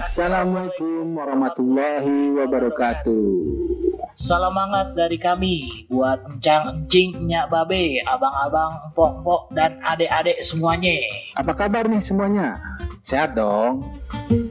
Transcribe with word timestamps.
Assalamualaikum 0.00 1.12
warahmatullahi 1.12 2.32
wabarakatuh. 2.32 3.28
Salam 4.16 4.56
hangat 4.56 4.96
dari 4.96 5.20
kami 5.20 5.84
buat 5.92 6.24
encang 6.24 6.88
encing 6.88 7.28
nyak 7.28 7.52
babe, 7.52 8.00
abang-abang, 8.08 8.80
empok-empok 8.88 9.52
dan 9.52 9.76
adik-adik 9.84 10.40
semuanya. 10.40 10.96
Apa 11.36 11.52
kabar 11.52 11.84
nih 11.84 12.00
semuanya? 12.00 12.56
Sehat 13.04 13.36
dong? 13.36 13.84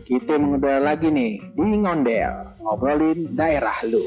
Kita 0.05 0.37
mengudara 0.37 0.93
lagi 0.93 1.09
nih 1.09 1.41
di 1.41 1.77
Ngondel, 1.81 2.61
ngobrolin 2.61 3.33
daerah 3.33 3.81
lu. 3.89 4.05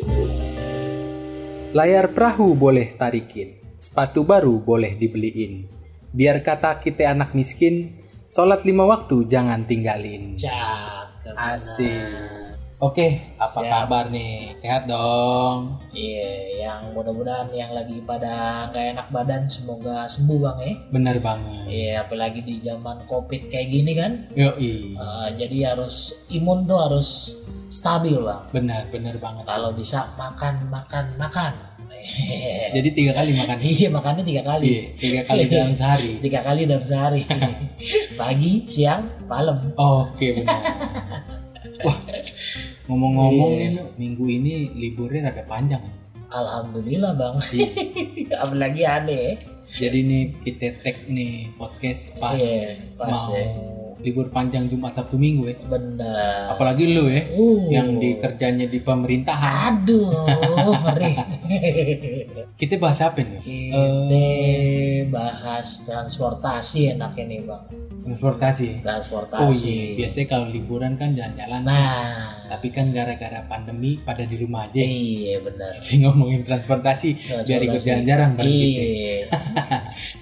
Layar 1.75 2.15
perahu 2.15 2.55
boleh 2.55 2.95
tarikin, 2.95 3.59
sepatu 3.83 4.23
baru 4.23 4.63
boleh 4.63 4.95
dibeliin. 4.95 5.67
Biar 6.15 6.39
kata 6.39 6.79
kita 6.79 7.11
anak 7.11 7.35
miskin, 7.35 7.99
sholat 8.31 8.63
lima 8.63 8.87
waktu 8.87 9.27
jangan 9.27 9.67
tinggalin. 9.67 10.39
Cakep. 10.39 11.12
Asik. 11.31 12.53
Oke, 12.83 13.39
apa 13.39 13.63
Siap. 13.63 13.71
kabar 13.71 14.11
nih? 14.11 14.59
Sehat 14.59 14.91
dong. 14.91 15.79
Iya, 15.95 16.67
yang 16.67 16.99
mudah-mudahan 16.99 17.47
yang 17.55 17.71
lagi 17.71 18.03
pada 18.03 18.67
nggak 18.75 18.99
enak 18.99 19.07
badan 19.15 19.47
semoga 19.47 20.03
sembuh 20.11 20.39
bang 20.43 20.59
ya. 20.67 20.75
Bener 20.91 21.17
banget. 21.23 21.63
Iya, 21.71 21.93
apalagi 22.03 22.43
di 22.43 22.59
zaman 22.59 23.07
covid 23.07 23.47
kayak 23.55 23.69
gini 23.71 23.93
kan. 23.95 24.13
Yoi. 24.35 24.99
Eh, 24.99 25.29
jadi 25.39 25.79
harus 25.79 26.27
imun 26.35 26.67
tuh 26.67 26.83
harus 26.83 27.39
stabil 27.71 28.19
bang. 28.19 28.43
Bener, 28.51 28.83
bener 28.91 29.15
banget. 29.23 29.47
Kalau 29.47 29.71
bisa 29.71 30.11
makan, 30.19 30.67
makan, 30.67 31.07
makan. 31.23 31.53
Jadi 32.77 32.89
tiga 32.91 33.13
kali 33.15 33.31
makan. 33.33 33.59
iya 33.61 33.89
makannya 33.89 34.23
tiga 34.23 34.43
kali. 34.43 34.67
Iya, 34.67 34.83
tiga 34.97 35.21
kali 35.25 35.43
dalam 35.47 35.73
sehari. 35.79 36.11
tiga 36.19 36.41
kali 36.43 36.61
dalam 36.65 36.83
sehari 36.83 37.23
pagi 38.21 38.53
siang 38.65 39.07
malam 39.25 39.71
Oke, 39.75 40.35
benar. 40.35 40.61
Wah, 41.83 41.99
ngomong-ngomong 42.87 43.51
Iya. 43.53 43.69
nih, 43.69 43.85
minggu 43.97 44.25
ini 44.27 44.53
liburnya 44.73 45.29
rada 45.29 45.43
panjang. 45.45 45.83
alhamdulillah 46.29 47.13
bang 47.13 47.37
Iya. 47.51 48.41
apalagi 48.41 48.83
aneh 48.83 49.37
Jadi 49.73 49.99
nih 50.01 50.23
kita 50.39 50.81
tag 50.81 51.05
nih 51.07 51.53
podcast 51.55 52.17
pas, 52.17 52.37
Iya, 52.37 52.65
pas, 52.97 53.21
mau 53.21 53.33
ya. 53.33 53.47
Libur 54.03 54.27
panjang 54.29 54.67
Jumat 54.67 54.93
Sabtu 54.93 55.15
Minggu 55.15 55.47
ya. 55.47 55.57
bener 55.63 56.51
Apalagi 56.51 56.85
lu 56.87 57.07
ya, 57.07 57.23
Uh. 57.33 57.67
yang 57.69 57.97
di 57.97 58.15
kerjanya 58.17 58.67
di 58.67 58.79
pemerintahan. 58.79 59.79
aduh 59.79 60.11
ngeri 60.85 61.15
Kita 62.55 62.77
bahas 62.77 62.99
apa 63.01 63.21
nih? 63.21 63.41
kita 63.43 64.23
bahas 65.09 65.69
transportasi 65.83 66.93
enaknya 66.93 67.25
nih 67.25 67.41
bang 67.43 67.63
Transportasi. 68.03 68.69
Oh 68.69 68.83
transportasi 68.83 69.63
iya, 69.65 69.95
biasanya 69.97 70.27
kalau 70.29 70.47
liburan 70.49 70.99
kan 70.99 71.15
jalan-jalan. 71.15 71.63
nah 71.63 72.35
Tapi 72.51 72.69
kan 72.69 72.91
gara-gara 72.91 73.47
pandemi 73.47 73.95
pada 73.97 74.23
di 74.23 74.37
rumah 74.37 74.67
aja. 74.67 74.83
iya 74.83 75.39
bener 75.39 75.71
Kita 75.79 76.03
ngomongin 76.05 76.43
transportasi, 76.43 77.09
biar 77.15 77.63
ikut 77.63 77.79
Transportasi. 77.79 77.87
jalan-jalan 77.87 78.31
iya 78.43 79.31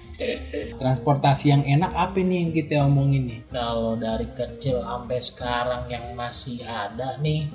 Transportasi 0.81 1.47
yang 1.47 1.61
enak 1.63 1.93
apa 1.93 2.17
nih 2.19 2.37
yang 2.41 2.51
kita 2.51 2.75
omongin 2.83 3.23
nih? 3.27 3.41
kalau 3.47 3.95
dari 3.95 4.25
kecil 4.31 4.81
sampai 4.81 5.21
sekarang 5.21 5.85
yang 5.87 6.15
masih 6.15 6.65
ada 6.65 7.21
nih 7.21 7.53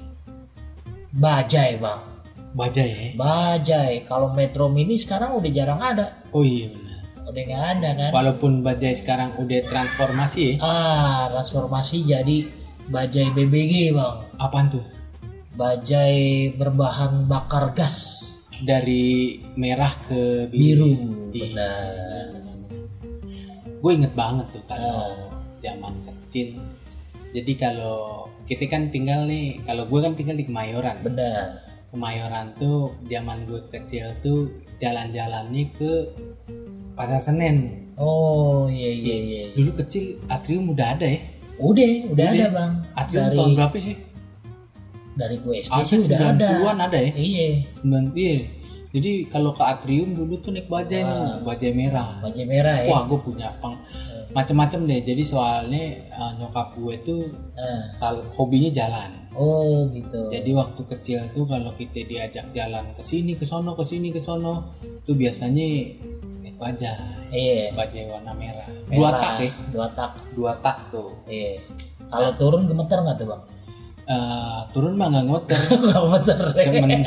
bajai 1.12 1.76
bang 1.76 2.02
Bajai 2.54 2.88
ya? 2.88 3.08
bajai 3.16 4.06
kalau 4.06 4.30
metro 4.30 4.70
mini 4.70 4.96
sekarang 4.96 5.34
udah 5.34 5.50
jarang 5.50 5.82
ada 5.82 6.22
Oh 6.30 6.40
iya 6.40 6.70
benar. 6.70 7.02
udah 7.26 7.42
nggak 7.44 7.64
ada 7.74 7.90
kan 7.98 8.10
Walaupun 8.14 8.52
Bajai 8.62 8.94
sekarang 8.94 9.36
udah 9.36 9.60
transformasi 9.66 10.42
ya, 10.46 10.56
ah 10.62 11.24
transformasi 11.32 12.06
jadi 12.06 12.38
bajai 12.86 13.34
BBG 13.34 13.92
bang 13.92 14.16
apaan 14.38 14.70
tuh? 14.70 14.86
bajai 15.52 16.54
berbahan 16.54 17.26
bakar 17.26 17.74
gas 17.74 18.22
Dari 18.56 19.36
merah 19.56 19.92
ke 20.06 20.46
biru 20.48 20.94
Iya. 21.34 21.52
benar 21.52 22.15
Gue 23.80 23.92
inget 23.94 24.14
banget 24.14 24.48
tuh 24.52 24.64
kalau 24.66 25.12
Ah. 25.12 25.32
zaman 25.60 25.94
kecil. 26.04 26.60
Jadi 27.32 27.54
kalau 27.56 27.98
kita 28.46 28.68
kan 28.68 28.88
tinggal 28.90 29.26
nih, 29.26 29.60
kalau 29.62 29.84
gue 29.84 30.00
kan 30.00 30.14
tinggal 30.14 30.34
di 30.34 30.46
Kemayoran. 30.46 31.02
benar 31.02 31.64
Kemayoran 31.90 32.52
tuh 32.56 32.92
zaman 33.06 33.46
gue 33.46 33.62
kecil 33.70 34.12
tuh 34.20 34.52
jalan-jalannya 34.76 35.72
ke 35.72 35.92
Pasar 36.94 37.20
Senen. 37.20 37.88
oh 37.96 38.68
iya 38.68 38.92
iya 38.92 39.16
iya 39.18 39.44
Dulu 39.52 39.72
kecil 39.78 40.20
Atrium 40.28 40.68
udah 40.68 40.94
ada 40.94 41.08
ya. 41.08 41.20
udah 41.56 41.88
udah 42.12 42.12
Udah. 42.12 42.28
ada 42.30 42.46
bang 42.50 42.72
Atrium 42.94 43.24
dari 43.24 43.36
tahun 43.38 43.52
berapa 43.56 43.78
sih? 43.80 43.96
dari 45.16 45.36
gue 45.40 45.56
SD 45.58 45.80
sih 45.82 46.00
udah 46.06 46.20
ada 46.30 46.50
90-an 46.60 46.78
ada 46.82 46.98
ya? 47.00 47.12
iya 47.16 47.48
90 47.72 48.12
iya. 48.14 48.36
Jadi 48.96 49.28
kalau 49.28 49.52
ke 49.52 49.60
Atrium 49.62 50.16
dulu 50.16 50.40
tuh 50.40 50.50
naik 50.50 50.66
bajai 50.66 51.04
nih, 51.04 51.12
Ah. 51.12 51.36
bajai 51.44 51.72
merah. 51.72 52.10
bajai 52.24 52.46
merah 52.46 52.76
ya 52.80 52.88
Wah, 52.88 53.04
gue 53.04 53.20
punya 53.20 53.52
peng 53.60 53.76
macem-macem 54.32 54.84
deh. 54.84 55.02
Jadi 55.02 55.24
soalnya 55.24 55.84
eh, 56.00 56.32
nyokap 56.38 56.72
gue 56.74 56.96
tuh 57.02 57.22
Ah. 57.54 57.92
kalau 57.98 58.24
hobinya 58.34 58.72
jalan. 58.72 59.12
oh 59.36 59.92
gitu 59.92 60.32
Jadi 60.32 60.48
waktu 60.50 60.82
kecil 60.88 61.20
tuh 61.30 61.44
kalau 61.44 61.76
kita 61.76 62.04
diajak 62.04 62.48
jalan 62.50 62.88
ke 62.96 63.04
sini 63.04 63.36
ke 63.36 63.44
sono 63.44 63.76
ke 63.76 63.84
sini 63.84 64.08
ke 64.08 64.16
sono 64.18 64.72
tuh 65.04 65.12
biasanya 65.12 65.92
naik 66.40 66.56
bajai. 66.56 66.96
iya 67.30 67.68
Bajai 67.70 68.08
warna 68.08 68.32
merah. 68.32 68.64
Dua 68.88 69.12
Merah. 69.12 69.20
tak 69.20 69.34
ya. 69.38 69.52
dua 69.70 69.88
tak 69.92 70.12
Dua 70.32 70.54
tak 70.58 70.78
tuh. 70.88 71.12
iya 71.28 71.60
kalau 72.06 72.32
turun 72.34 72.64
gemeter 72.64 72.96
nggak 72.98 73.18
tuh 73.18 73.28
bang 73.28 73.42
Eh, 74.06 74.60
turun 74.70 74.94
mah 74.94 75.10
nggak 75.10 75.26
ngoter. 75.26 75.58
Cemen, 76.62 77.02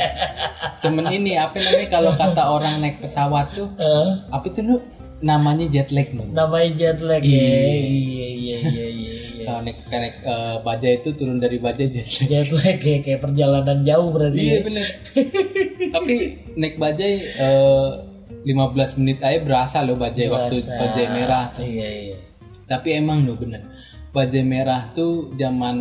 cemen 0.79 1.07
ini 1.09 1.35
apa 1.35 1.55
namanya 1.57 1.89
kalau 1.89 2.13
kata 2.13 2.43
orang 2.45 2.79
naik 2.79 2.99
pesawat 2.99 3.51
tuh 3.53 3.71
Eh, 3.77 4.07
apa 4.29 4.43
itu 4.45 4.61
lu 4.61 4.77
namanya 5.19 5.67
jet 5.69 5.91
lag 5.91 6.11
lu. 6.11 6.27
namanya 6.29 6.71
jet 6.73 6.99
lag 7.01 7.19
ya 7.19 7.31
Iya. 7.31 7.55
iya 7.87 8.29
iya 8.29 8.29
iya 8.29 8.57
iya 8.59 8.87
iya. 8.89 9.45
Kalau 9.45 9.61
naik 9.63 9.79
naik 9.85 10.17
eh, 10.21 10.57
bajai 10.61 10.93
itu 10.97 11.11
turun 11.13 11.39
dari 11.39 11.59
bajai 11.59 11.87
jet 11.89 12.07
lag. 12.09 12.27
jet 12.27 12.49
lag 12.53 12.79
ya 12.81 12.99
kayak 13.01 13.21
perjalanan 13.21 13.79
jauh 13.81 14.09
berarti 14.11 14.39
Iya 14.41 14.51
ya. 14.51 14.61
bener. 14.61 14.87
Tapi 15.89 16.15
naik 16.53 16.75
bajai 16.77 17.13
eh, 17.33 17.89
15 18.41 18.99
menit 18.99 19.19
aja 19.21 19.39
berasa 19.41 19.83
loh 19.83 19.95
bajai 19.95 20.27
waktu 20.27 20.57
bajai 20.65 21.07
merah 21.09 21.51
tuh. 21.53 21.63
iya 21.63 21.89
iya 22.07 22.17
Tapi 22.65 22.89
emang 22.93 23.23
loh 23.23 23.35
bener. 23.35 23.63
Bajai 24.09 24.43
merah 24.43 24.91
tuh 24.93 25.31
zaman 25.35 25.77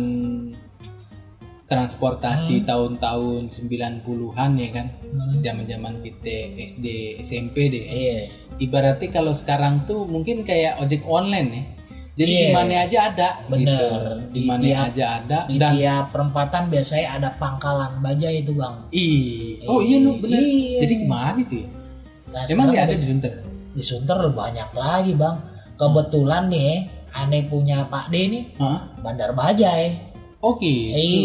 transportasi 1.68 2.64
tahun-tahun 2.64 3.52
90-an 3.52 4.50
ya 4.56 4.68
kan. 4.72 4.86
Hmm. 5.04 5.38
Zaman-zaman 5.38 6.00
kita 6.00 6.36
SD, 6.58 6.86
SMP 7.20 7.68
deh. 7.68 7.84
iya 7.84 8.18
Ibaratnya 8.56 9.08
kalau 9.12 9.30
sekarang 9.30 9.84
tuh 9.84 10.02
mungkin 10.04 10.42
kayak 10.42 10.80
ojek 10.80 11.04
online 11.04 11.48
ya. 11.52 11.62
Jadi 12.18 12.32
Iya. 12.34 12.42
di 12.42 12.50
mana 12.50 12.74
aja 12.82 12.98
ada 13.06 13.28
Bener. 13.46 13.62
gitu. 13.62 13.86
Di 14.34 14.34
Di 14.34 14.40
mana 14.42 14.64
aja 14.90 15.04
ada 15.22 15.38
di 15.46 15.54
dan 15.54 15.70
tiap 15.70 16.04
perempatan 16.10 16.62
biasanya 16.66 17.06
ada 17.14 17.28
pangkalan 17.38 17.92
bajai 18.02 18.42
itu 18.42 18.52
bang 18.52 18.74
Ih, 18.90 19.62
oh 19.62 19.78
iya 19.78 19.96
nu 20.02 20.18
bener. 20.18 20.42
Iya. 20.42 20.78
Jadi 20.82 20.94
ke 20.98 21.06
mana 21.06 21.38
itu 21.38 21.54
ya? 21.62 21.68
nah, 22.28 22.42
Emang 22.44 22.66
dia 22.68 22.80
ada 22.82 22.92
di 22.92 23.06
Sunter? 23.06 23.32
di 23.70 23.82
Sunter 23.84 24.18
banyak 24.34 24.70
lagi 24.74 25.12
bang 25.14 25.36
kebetulan 25.78 26.50
nih 26.50 26.90
aneh 27.08 27.46
punya 27.46 27.86
Pak 27.86 28.10
D 28.10 28.14
nih 28.26 28.42
Hah? 28.58 28.98
bandar 28.98 29.30
bajai 29.30 30.07
Oke. 30.38 30.72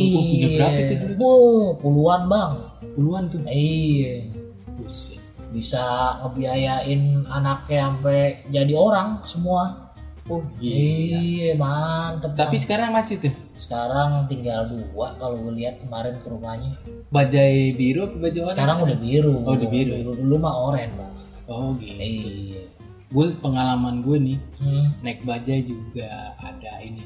Gua 0.10 0.22
punya 0.24 0.48
berapa 0.52 0.78
itu 0.80 0.96
dulu? 0.98 1.14
Wuh, 1.20 1.68
puluhan 1.78 2.22
bang 2.26 2.52
Puluhan 2.94 3.24
tuh. 3.28 3.42
iya 3.46 4.26
Buset. 4.74 5.22
bisa 5.50 5.82
ngebiayain 6.20 7.02
anaknya 7.28 7.80
sampai 7.88 8.22
jadi 8.50 8.74
orang 8.74 9.22
semua 9.24 9.94
Oh 10.24 10.40
iya. 10.58 11.20
iya 11.20 11.50
mantep 11.54 12.32
Tapi 12.32 12.56
Bang. 12.56 12.64
sekarang 12.64 12.90
masih 12.90 13.20
tuh. 13.20 13.34
sekarang 13.54 14.24
tinggal 14.26 14.66
dua 14.66 15.14
kalau 15.16 15.36
gue 15.38 15.54
lihat 15.54 15.78
kemarin 15.78 16.16
ke 16.18 16.28
rumahnya 16.28 16.74
Bajai 17.10 17.70
biru 17.72 18.08
apa 18.08 18.18
warna? 18.24 18.48
sekarang 18.48 18.78
udah 18.82 18.98
biru 18.98 19.36
Oh, 19.38 19.54
udah 19.54 19.68
biru. 19.68 19.94
dulu, 20.00 20.12
dulu 20.18 20.36
mah 20.40 20.56
oranye 20.56 20.90
bang 20.92 21.14
Oh 21.46 21.76
gitu. 21.76 22.00
iya 22.00 22.64
Gue 23.10 23.36
pengalaman 23.38 24.02
gue 24.02 24.18
nih 24.18 24.38
hmm. 24.58 24.86
naik 25.02 25.22
bajai 25.22 25.62
juga 25.62 26.10
ada 26.36 26.82
ini. 26.82 27.06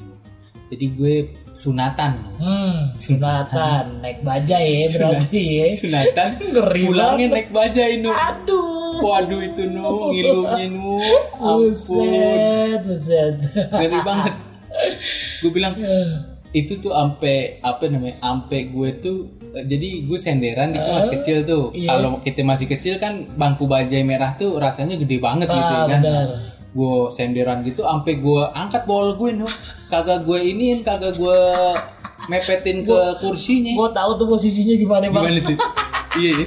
Jadi 0.68 0.86
gue 0.90 1.14
sunatan. 1.58 2.12
Hmm, 2.38 2.94
sunatan 2.94 3.98
naik 3.98 4.22
bajai 4.22 4.86
ya 4.86 4.86
berarti 4.94 5.42
ya. 5.58 5.66
Sunatan. 5.74 6.28
Ngeri 6.54 6.82
Pulangnya 6.86 7.26
naik 7.34 7.48
bajai 7.50 7.98
nu. 7.98 8.14
Aduh. 8.14 9.02
Waduh 9.02 9.40
itu 9.42 9.62
nu 9.66 10.14
ngilunya 10.14 10.64
nu. 10.70 11.02
Ampun. 11.34 11.74
Buset, 11.74 12.80
buset. 12.86 13.36
Ngeri 13.74 13.98
banget. 14.06 14.34
Gue 15.42 15.50
bilang 15.50 15.74
itu 16.54 16.80
tuh 16.80 16.96
ampe 16.96 17.60
apa 17.60 17.84
namanya 17.92 18.24
ampe 18.24 18.72
gue 18.72 18.88
tuh 19.04 19.28
eh, 19.52 19.68
jadi 19.68 20.08
gue 20.08 20.16
senderan 20.16 20.72
itu 20.72 20.88
masih 20.88 21.12
kecil 21.20 21.36
tuh 21.44 21.64
iya. 21.76 21.92
kalau 21.92 22.24
kita 22.24 22.40
masih 22.40 22.66
kecil 22.72 22.96
kan 22.96 23.28
bangku 23.36 23.68
bajai 23.68 24.00
merah 24.00 24.32
tuh 24.32 24.56
rasanya 24.56 24.96
gede 24.96 25.20
banget 25.20 25.44
gitu 25.44 25.60
Ah, 25.60 25.84
kan 25.84 26.00
benar. 26.00 26.28
Gue 26.68 26.94
senderan 27.08 27.62
gitu 27.62 27.80
ampe 27.82 28.14
gue 28.14 28.42
angkat 28.52 28.84
bol 28.84 29.14
gue 29.14 29.32
nu 29.32 29.48
kagak 29.88 30.22
gue 30.22 30.38
iniin 30.38 30.80
kagak 30.80 31.14
gue 31.14 31.38
mepetin 32.26 32.84
ke 32.84 32.98
kursinya. 33.18 33.72
Gue 33.72 33.88
tahu 33.90 34.10
tuh 34.14 34.26
posisinya 34.26 34.74
gimana 34.74 35.04
bang. 35.06 35.22
Gimana 35.22 35.40
tuh? 35.42 35.58
iya, 36.14 36.30
iya. 36.36 36.46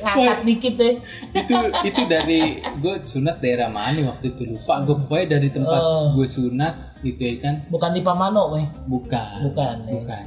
Ngangkat 0.00 0.38
dikit 0.44 0.74
deh. 0.74 0.94
itu 1.30 1.54
itu 1.84 2.00
dari 2.08 2.40
gue 2.80 2.94
sunat 3.04 3.36
daerah 3.38 3.68
mana 3.68 4.00
waktu 4.08 4.32
itu 4.32 4.48
lupa 4.48 4.80
gue 4.80 4.96
pokoknya 4.96 5.26
dari 5.36 5.48
tempat 5.50 5.76
Oh. 5.78 6.16
gue 6.16 6.24
sunat 6.24 6.74
gitu 6.98 7.20
ya 7.20 7.34
kan 7.38 7.54
Bukan 7.68 7.90
di 7.92 8.00
Pamano, 8.00 8.48
weh. 8.50 8.64
bukan 8.88 9.52
Bukan, 9.52 9.76
ya. 9.84 9.92
bukan 9.92 10.24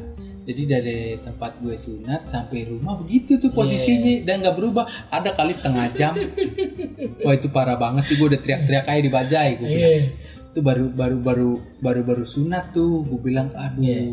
jadi 0.51 0.63
dari 0.67 0.99
tempat 1.23 1.63
gue 1.63 1.79
sunat 1.79 2.27
sampai 2.27 2.67
rumah 2.67 2.99
begitu 2.99 3.39
tuh 3.39 3.55
posisinya. 3.55 4.27
Dan 4.27 4.43
nggak 4.43 4.55
berubah. 4.59 4.83
Ada 5.07 5.31
kali 5.31 5.55
setengah 5.55 5.87
jam. 5.95 6.13
Wah 7.23 7.33
itu 7.33 7.47
parah 7.47 7.79
banget 7.79 8.11
sih. 8.11 8.15
Gue 8.19 8.35
udah 8.35 8.41
teriak-teriak 8.43 8.83
kayak 8.83 9.01
di 9.07 9.11
bajai 9.11 9.49
gue 9.55 9.67
bilang. 9.71 9.95
Iya. 9.95 10.29
itu 10.51 10.59
baru 10.59 10.91
baru 10.91 11.17
baru 11.23 11.51
baru 11.79 12.01
baru 12.03 12.25
sunat 12.27 12.75
tuh. 12.75 13.07
Gue 13.07 13.31
bilang 13.31 13.55
aduh. 13.55 13.79
Iya. 13.79 14.03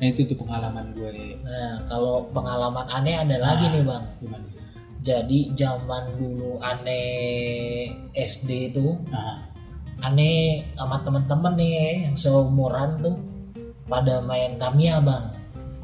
nah 0.00 0.06
itu 0.08 0.24
tuh 0.24 0.40
pengalaman 0.40 0.96
gue. 0.96 1.36
Nah, 1.44 1.84
kalau 1.92 2.24
pengalaman 2.32 2.88
aneh 2.88 3.20
ada 3.20 3.36
lagi 3.36 3.68
nih 3.68 3.84
bang. 3.84 4.04
gimana 4.24 4.44
tuh? 4.48 4.64
Jadi 5.04 5.52
zaman 5.52 6.16
dulu 6.16 6.58
aneh 6.64 7.92
SD 8.16 8.72
itu, 8.72 8.96
nah, 9.12 9.44
aneh 10.00 10.64
sama 10.74 11.04
temen-temen 11.04 11.54
nih 11.54 12.10
yang 12.10 12.16
seumuran 12.16 12.98
tuh 13.04 13.16
pada 13.84 14.24
main 14.24 14.56
Tamiya 14.56 15.04
bang. 15.04 15.35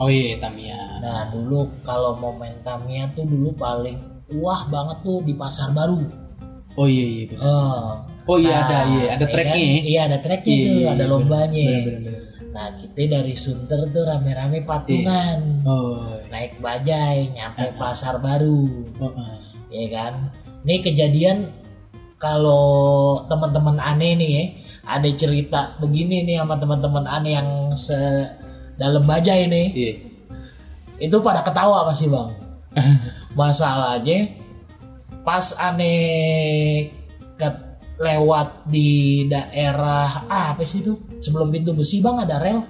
Oh 0.02 0.10
iya 0.10 0.34
Tamia 0.36 0.78
Nah 0.98 1.30
dulu 1.30 1.66
kalau 1.82 2.14
mau 2.14 2.30
main 2.32 2.54
Tamiya 2.60 3.10
tuh 3.10 3.22
dulu 3.22 3.54
paling 3.54 3.98
wah 4.34 4.62
banget 4.66 4.98
tuh 5.02 5.22
di 5.22 5.34
pasar 5.34 5.70
baru. 5.70 6.02
oh 6.72 6.86
iya 6.86 7.04
iya 7.04 7.22
bener. 7.28 7.42
Oh, 7.42 7.86
oh 8.26 8.38
iya 8.38 8.54
Nah, 8.54 8.62
ada 8.64 8.78
iya 8.88 9.04
ada 9.12 9.24
ya 9.24 9.30
tracknya 9.30 9.52
kan? 9.52 9.74
ya? 9.76 9.80
Iya 9.82 10.00
ada 10.02 10.18
tracknya 10.18 10.54
Iya, 10.54 10.62
tuh, 10.62 10.74
iya, 10.74 10.86
ada 10.88 11.04
iya, 11.04 11.10
lombanya. 11.10 11.66
bener, 11.66 11.82
bener, 11.84 12.00
bener. 12.02 12.20
Nah 12.52 12.66
kita 12.76 13.00
dari 13.08 13.34
Sunter 13.34 13.80
tuh 13.88 14.02
rame-rame 14.04 14.58
patungan, 14.62 15.38
Oh, 15.64 16.16
naik 16.28 16.52
bajai, 16.58 17.32
nyampe 17.32 17.64
Ah. 17.64 17.72
pasar 17.74 18.14
baru, 18.18 18.60
oh, 18.98 19.08
oh. 19.08 19.36
ya 19.68 19.86
kan? 19.88 20.28
Ini 20.62 20.74
kejadian 20.80 21.38
kalau 22.16 22.64
teman-teman 23.26 23.76
aneh 23.76 24.12
nih 24.14 24.30
ya, 24.30 24.44
ada 24.86 25.08
cerita 25.12 25.74
begini 25.76 26.22
nih 26.22 26.38
sama 26.38 26.54
teman-teman 26.56 27.04
aneh 27.04 27.32
yang 27.34 27.48
se 27.74 27.96
dalam 28.74 29.02
bajai 29.02 29.46
nih, 29.46 29.66
Iya. 29.70 29.92
itu 31.00 31.16
pada 31.18 31.40
ketawa 31.40 31.84
pasti 31.84 32.06
bang. 32.06 32.30
Masalahnya 33.32 34.32
pas 35.22 35.54
aneh 35.54 36.90
ke- 37.34 37.70
lewat 37.96 38.66
di 38.66 38.90
daerah 39.24 40.26
ah, 40.26 40.50
apa 40.50 40.62
sih 40.62 40.80
itu 40.80 40.92
sebelum 41.14 41.48
pintu 41.48 41.70
besi 41.70 41.98
bang 41.98 42.18
ada 42.18 42.36
rel 42.36 42.66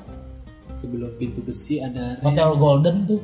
Sebelum 0.70 1.16
pintu 1.16 1.40
besi 1.40 1.78
ada 1.78 2.16
rel. 2.16 2.22
hotel 2.22 2.50
golden 2.54 2.96
tuh 3.04 3.22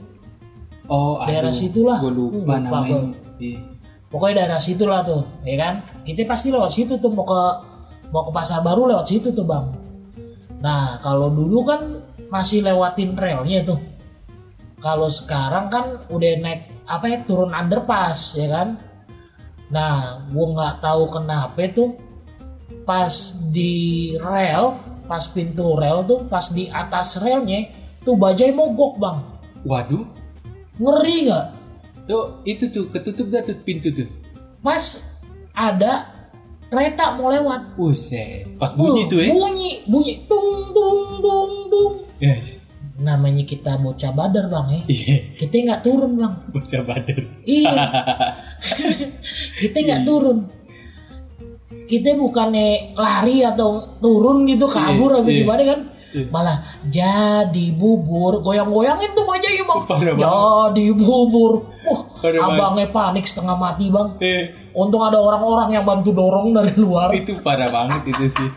Oh, 0.88 1.20
daerah 1.20 1.52
aduh, 1.52 1.60
situlah. 1.60 2.00
Gue 2.00 2.08
lupa, 2.10 2.56
Lupa 2.56 2.80
namanya. 2.80 3.12
Iya. 3.36 3.60
pokoknya 4.08 4.34
daerah 4.40 4.56
situ 4.58 4.82
lah 4.82 5.04
tuh 5.04 5.20
ya 5.44 5.54
kan 5.54 5.74
kita 6.00 6.24
pasti 6.24 6.48
lewat 6.48 6.72
situ 6.72 6.96
tuh 6.96 7.12
mau 7.12 7.22
ke 7.22 7.40
mau 8.08 8.24
ke 8.24 8.32
pasar 8.32 8.64
baru 8.64 8.88
lewat 8.88 9.04
situ 9.04 9.28
tuh 9.28 9.44
bang 9.44 9.68
nah 10.58 10.96
kalau 10.98 11.28
dulu 11.28 11.60
kan 11.62 12.00
masih 12.28 12.64
lewatin 12.64 13.16
relnya 13.16 13.64
tuh. 13.64 13.80
Kalau 14.78 15.10
sekarang 15.10 15.66
kan 15.68 16.06
udah 16.06 16.32
naik 16.38 16.70
apa 16.86 17.04
ya 17.10 17.18
turun 17.26 17.50
underpass 17.50 18.38
ya 18.38 18.46
kan? 18.48 18.68
Nah 19.68 20.22
gua 20.30 20.46
nggak 20.54 20.74
tahu 20.80 21.02
kenapa 21.10 21.66
tuh 21.74 21.98
pas 22.86 23.12
di 23.52 24.14
rel 24.16 24.78
pas 25.04 25.24
pintu 25.28 25.76
rel 25.76 26.04
tuh 26.04 26.24
pas 26.28 26.46
di 26.52 26.70
atas 26.70 27.20
relnya 27.20 27.68
tuh 28.06 28.14
bajai 28.14 28.54
mogok 28.54 29.00
bang. 29.02 29.18
Waduh, 29.66 30.06
ngeri 30.78 31.16
nggak? 31.26 31.46
Tuh 32.06 32.40
itu 32.48 32.70
tuh 32.72 32.88
ketutup 32.88 33.28
gak 33.28 33.50
tuh 33.50 33.58
pintu 33.66 33.92
tuh? 33.92 34.08
pas 34.62 35.02
ada 35.54 36.12
kereta 36.68 37.12
mau 37.12 37.28
lewat. 37.28 37.74
Buset, 37.74 38.44
pas 38.56 38.70
bunyi 38.70 39.02
Uh, 39.02 39.08
tuh 39.08 39.18
ya. 39.18 39.30
bunyi 39.30 39.70
bunyi. 39.84 40.12
Tung 40.24 40.48
tung 40.70 41.18
tung 41.18 41.52
tung 41.66 41.94
Yes. 42.18 42.60
namanya 42.94 43.42
kita 43.42 43.78
bocah 43.78 44.10
badar 44.10 44.46
bang 44.48 44.66
ya 44.68 44.80
Iya, 44.86 45.16
kita 45.36 45.54
nggak 45.62 45.80
turun 45.82 46.12
bang. 46.14 46.34
Bocah 46.48 46.82
badar. 46.82 47.18
iya. 47.42 47.70
Kita 49.60 49.78
nggak 49.78 50.02
turun. 50.02 50.38
Kita 51.86 52.12
bukannya 52.14 52.92
lari 52.94 53.40
atau 53.40 53.96
turun 53.96 54.44
gitu 54.44 54.66
kabur 54.66 55.14
Iya, 55.14 55.18
apa 55.18 55.28
iya. 55.30 55.38
gimana 55.38 55.62
kan? 55.64 55.80
Iya. 56.08 56.24
malah 56.28 56.58
jadi 56.84 57.66
bubur. 57.70 58.40
Goyang-goyangin 58.40 59.12
tuh 59.12 59.28
aja 59.28 59.46
ya 59.46 59.62
bang. 59.62 59.80
Jadi 60.16 60.84
bubur 60.92 61.52
wah 61.88 62.00
abangnya 62.44 62.86
panik 62.88 63.24
setengah 63.24 63.54
mati 63.54 63.88
bang 63.88 64.08
Eh, 64.18 64.42
untung 64.72 65.00
ada 65.00 65.16
orang-orang 65.16 65.72
yang 65.72 65.82
bantu 65.82 66.10
dorong 66.10 66.52
dari 66.52 66.74
luar 66.74 67.10
itu 67.12 67.36
parah 67.38 67.68
banget 67.68 68.02
itu 68.08 68.26
sih. 68.30 68.50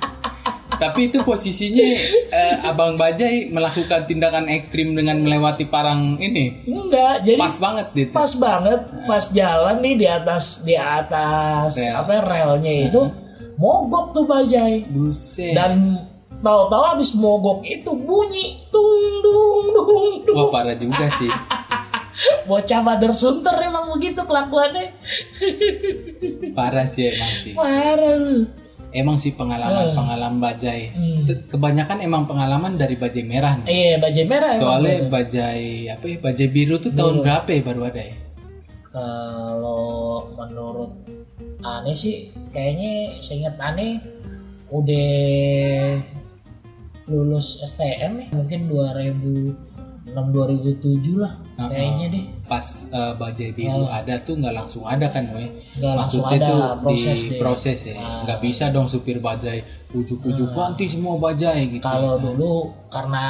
Tapi 0.74 1.08
itu 1.08 1.22
posisinya 1.22 1.86
eh, 2.32 2.56
Abang 2.64 2.98
Bajai 2.98 3.48
melakukan 3.48 4.02
tindakan 4.04 4.50
ekstrim 4.50 4.92
dengan 4.92 5.22
melewati 5.22 5.66
parang 5.66 6.18
ini. 6.18 6.66
enggak 6.66 7.22
jadi 7.22 7.38
Pas 7.38 7.56
banget 7.56 7.88
gitu. 7.94 8.10
pas 8.12 8.32
banget 8.34 8.80
pas 9.06 9.24
jalan 9.30 9.78
nih 9.78 9.96
di 9.96 10.08
atas 10.08 10.46
di 10.62 10.74
atas 10.74 11.78
Rel. 11.78 11.94
apa 11.96 12.12
ya, 12.12 12.22
relnya 12.24 12.74
itu 12.88 13.02
mogok 13.56 14.06
tuh 14.12 14.26
bajai 14.26 14.90
Buset. 14.90 15.54
dan 15.54 16.02
tahu-tahu 16.42 16.84
habis 16.88 17.14
mogok 17.14 17.62
itu 17.62 17.92
bunyi 17.94 18.66
tung 18.68 18.90
dung 19.22 19.66
dung 19.70 20.10
dung 20.26 20.34
Wah 20.34 20.50
parah 20.50 20.74
juga 20.74 21.06
sih. 21.14 21.30
bocah 22.52 22.84
badar 22.84 23.16
sunter 23.16 23.56
emang 23.64 23.88
begitu 23.96 24.20
kelakuannya 24.22 24.92
Parah 26.52 26.84
sih 26.86 27.08
emang 27.08 27.32
sih. 27.40 27.54
parah 27.56 28.20
lu 28.20 28.44
Emang 28.92 29.16
sih 29.16 29.32
pengalaman-pengalaman 29.32 30.44
bajai. 30.44 30.92
Hmm. 30.92 31.24
Kebanyakan 31.48 32.04
emang 32.04 32.28
pengalaman 32.28 32.76
dari 32.76 33.00
bajai 33.00 33.24
merah 33.24 33.56
nih. 33.56 33.68
iya 33.72 33.96
bajai 33.96 34.26
merah 34.28 34.52
emang 34.52 34.64
Soalnya 34.68 34.96
bener. 35.00 35.12
bajai 35.16 35.66
apa 35.88 36.06
ya? 36.06 36.18
Bajai 36.20 36.48
biru 36.52 36.76
tuh 36.76 36.92
tahun 36.92 37.24
berapa 37.24 37.48
ya 37.48 37.62
baru 37.64 37.82
ada 37.88 38.04
ya? 38.04 38.16
kalau 38.92 40.28
menurut 40.36 40.92
aneh 41.64 41.96
sih 41.96 42.28
kayaknya 42.52 43.16
seingat 43.24 43.56
aneh 43.56 44.04
udah 44.68 46.04
lulus 47.08 47.64
STM 47.64 48.20
ya 48.20 48.28
mungkin 48.36 48.68
2006 50.02 50.34
2007 50.34 51.22
lah 51.22 51.34
kayaknya 51.62 52.06
deh 52.10 52.24
Pas 52.44 52.66
eh, 52.90 53.14
bajai 53.16 53.50
biru 53.54 53.86
ada 53.86 54.18
tuh 54.20 54.36
nggak 54.36 54.56
langsung 54.56 54.84
ada 54.84 55.08
kan, 55.08 55.30
langsung 55.30 56.26
Maksudnya 56.26 56.38
ada 56.38 56.48
tuh 56.50 56.62
proses 56.82 57.18
di 57.18 57.30
deh 57.30 57.40
proses 57.40 57.80
ya. 57.86 57.96
Ah. 57.96 58.22
Nggak 58.26 58.40
bisa 58.42 58.64
dong 58.70 58.88
supir 58.88 59.18
bajai 59.18 59.62
ujuk-ujuk 59.92 60.52
ganti 60.52 60.86
semua 60.86 61.16
bajai 61.16 61.68
gitu. 61.70 61.84
kalau 61.84 62.16
dulu 62.16 62.54
karena 62.88 63.26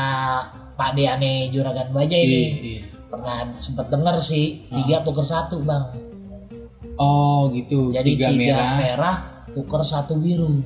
Pak 0.74 0.90
De 0.94 1.04
aneh 1.06 1.50
juragan 1.50 1.90
baja 1.90 2.14
Iya, 2.14 2.24
ini 2.24 2.42
iya. 2.62 2.82
pernah 3.06 3.38
sempet 3.58 3.90
denger 3.90 4.16
sih 4.18 4.66
tiga 4.68 5.02
tuker 5.02 5.22
satu 5.22 5.62
bang 5.62 5.84
Oh 6.96 7.50
gitu. 7.52 7.90
jadi 7.90 8.06
tiga, 8.08 8.28
tiga, 8.30 8.38
merah. 8.54 8.74
merah 8.78 9.18
tuker 9.52 9.82
satu 9.82 10.16
biru 10.16 10.62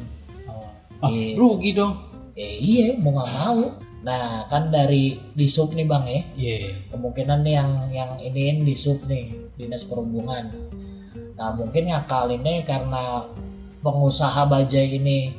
Oh. 0.45 0.67
Ah, 1.01 1.09
Iya. 1.09 1.35
rugi 1.35 1.71
dong. 1.71 1.95
eh 2.35 2.55
iya 2.55 2.99
mau 2.99 3.15
nggak 3.15 3.29
mau 3.33 3.59
nah 4.05 4.45
kan 4.45 4.69
dari 4.69 5.03
di 5.33 5.47
sub 5.47 5.73
nih 5.73 5.83
bang 5.83 6.05
ya 6.05 6.21
Iya. 6.37 6.57
kemungkinan 6.87 7.41
nih 7.41 7.53
yang 7.53 7.69
yang 7.91 8.11
iniin 8.19 8.61
di 8.61 8.73
sub 8.73 9.01
nih 9.03 9.33
dinas 9.55 9.81
perhubungan 9.83 10.53
nah 11.33 11.49
mungkin 11.51 11.89
ngakalinnya 11.89 12.61
karena 12.63 13.25
pengusaha 13.81 14.45
bajai 14.45 14.95
ini 14.95 15.33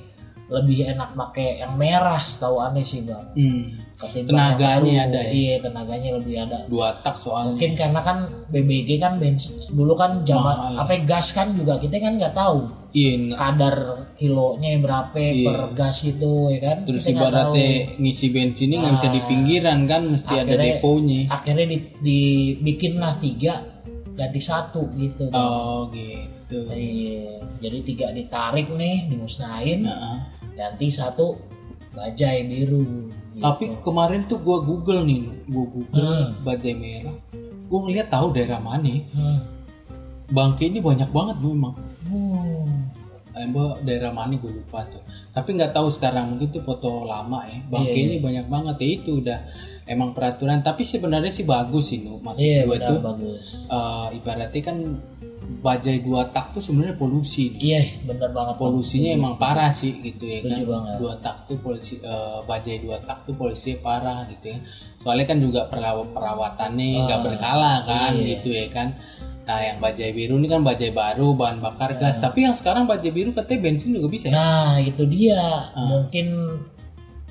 lebih 0.46 0.86
enak 0.88 1.10
pakai 1.12 1.58
yang 1.58 1.74
merah 1.74 2.18
setahu 2.20 2.58
aneh 2.60 2.82
sih 2.82 3.02
bang 3.02 3.22
Hmm. 3.34 3.66
ketimbang 3.96 4.30
yang 4.30 4.54
Tenaganya 4.54 4.76
baru. 4.94 5.06
ada 5.08 5.20
ya? 5.20 5.30
iya 5.32 5.54
tenaganya 5.58 6.10
lebih 6.14 6.34
ada 6.38 6.58
Dua 6.66 6.88
tak 7.00 7.16
soalnya. 7.16 7.50
mungkin 7.52 7.72
karena 7.74 8.00
kan 8.00 8.18
BBG 8.46 8.90
kan 8.96 9.12
bensin 9.16 9.56
dulu 9.68 9.94
kan 9.94 10.22
zaman 10.22 10.76
apa 10.76 11.02
gas 11.02 11.30
kan 11.30 11.50
juga 11.50 11.78
kita 11.78 11.98
kan 11.98 12.14
nggak 12.14 12.30
tahu 12.32 12.66
Iya. 12.96 13.12
nah, 13.28 13.36
kadar 13.36 13.76
kilonya 14.16 14.80
berapa 14.80 15.12
Iya. 15.14 15.44
per 15.44 15.58
gas 15.76 16.00
itu 16.02 16.32
ya 16.48 16.58
kan 16.58 16.78
Terus 16.82 17.04
Kita 17.04 17.12
ibaratnya 17.12 17.68
ngisi 17.94 18.26
bensinnya 18.30 18.76
nggak 18.80 18.94
bisa 18.96 19.08
di 19.08 19.20
Nah, 19.20 19.26
pinggiran 19.26 19.78
kan, 19.84 20.02
mesti 20.08 20.32
ada 20.32 20.42
akhirnya- 20.48 20.80
deponya. 20.80 21.20
akhirnya 21.28 21.66
di, 21.66 21.78
dibikin 22.00 22.92
lah 22.96 23.14
tiga 23.16 23.54
ganti 24.10 24.40
satu 24.40 24.88
gitu 24.96 25.28
Oh 25.28 25.92
gitu. 25.92 26.72
Iya, 26.72 27.36
jadi 27.60 27.78
tiga 27.82 28.06
ditarik 28.10 28.72
nih 28.72 29.06
dimusnahin 29.06 29.84
Nah, 29.84 30.24
ganti 30.54 30.88
satu 30.88 31.36
bajai 31.92 32.44
biru 32.44 33.12
gitu. 33.30 33.44
Tapi 33.44 33.76
kemarin 33.78 34.24
tuh 34.24 34.40
gua 34.40 34.60
Google 34.60 35.04
nih, 35.04 35.20
gua 35.44 35.66
Google 35.66 36.00
Hmm. 36.00 36.28
bajai 36.40 36.72
merah. 36.72 37.12
Gua 37.66 37.78
ngeliat 37.82 38.08
tahu 38.08 38.32
daerah 38.32 38.56
mana. 38.56 38.88
hmm. 38.88 39.38
Bangke 40.26 40.64
ini 40.64 40.80
banyak 40.80 41.06
banget 41.08 41.36
loh 41.38 41.52
emang. 41.52 41.74
Hmm. 42.06 42.55
Embo 43.38 43.76
daerah 43.80 44.10
mana 44.10 44.34
gue 44.34 44.48
lupa 44.50 44.82
tuh 44.86 45.00
tapi 45.30 45.52
nggak 45.52 45.70
tahu 45.70 45.88
sekarang 45.88 46.30
mungkin 46.30 46.48
tuh 46.48 46.60
foto 46.60 47.04
lama 47.04 47.44
ya 47.44 47.60
bangke 47.66 47.92
Iya, 47.92 48.04
ini 48.06 48.16
banyak 48.18 48.46
banget 48.46 48.76
ya 48.76 48.88
itu 48.94 49.10
udah 49.18 49.38
emang 49.84 50.10
peraturan 50.10 50.60
tapi 50.60 50.82
sebenarnya 50.82 51.30
sih 51.30 51.44
bagus 51.44 51.84
sih 51.88 52.00
nu 52.00 52.18
maksud 52.18 52.40
Iya 52.40 52.64
gue 52.64 52.78
tuh 52.80 52.98
bagus. 52.98 53.60
eh, 53.62 54.06
ibaratnya 54.14 54.62
kan 54.62 54.78
bajai 55.46 56.02
dua 56.02 56.26
tak 56.26 56.50
tuh 56.50 56.60
sebenarnya 56.60 56.98
polusi. 56.98 57.54
Iya 57.54 58.02
benar 58.02 58.34
banget. 58.34 58.54
Bang. 58.54 58.62
polusinya 58.66 59.06
Setuju, 59.06 59.20
emang 59.20 59.32
setuju. 59.32 59.44
parah 59.46 59.70
sih 59.70 59.92
gitu 60.00 60.24
ya 60.26 60.38
Setuju 60.40 60.50
kan 60.58 60.66
banget. 60.66 60.94
dua 60.98 61.12
tak 61.16 61.36
tuh 61.46 61.56
polisi 61.56 61.94
eh, 62.02 62.38
bajai 62.42 62.78
dua 62.80 62.96
tak 63.00 63.18
tuh 63.22 63.34
polisinya 63.36 63.78
parah 63.78 64.18
gitu 64.26 64.46
ya 64.48 64.58
soalnya 64.96 65.22
kan 65.24 65.38
juga 65.38 65.60
peraw- 65.64 66.10
perawatannya 66.10 66.88
nggak 67.00 67.14
Ah, 67.14 67.24
berkala 67.24 67.72
kan 67.84 68.10
iya. 68.12 68.26
gitu 68.32 68.48
ya 68.50 68.66
kan 68.68 68.88
nah 69.46 69.58
yang 69.58 69.78
bajai 69.78 70.10
biru 70.10 70.34
ini 70.36 70.46
kan 70.46 70.60
bajai 70.60 70.90
baru 70.90 71.30
bahan 71.32 71.58
bakar 71.58 71.94
gas 71.94 72.18
tapi 72.18 72.42
yang 72.42 72.52
sekarang 72.52 72.82
bajai 72.84 73.08
biru 73.08 73.30
katanya 73.30 73.60
bensin 73.64 73.94
juga 73.94 74.08
bisa 74.08 74.26
ya 74.26 74.34
Nah 74.34 74.74
itu 74.80 75.06
dia 75.06 75.38
Ah. 75.70 75.86
mungkin 75.86 76.26